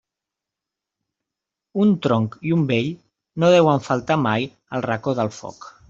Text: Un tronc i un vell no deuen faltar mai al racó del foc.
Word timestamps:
Un 1.85 1.93
tronc 2.07 2.39
i 2.47 2.55
un 2.57 2.65
vell 2.73 2.91
no 3.45 3.53
deuen 3.57 3.87
faltar 3.93 4.21
mai 4.27 4.53
al 4.79 4.89
racó 4.93 5.19
del 5.23 5.35
foc. 5.43 5.75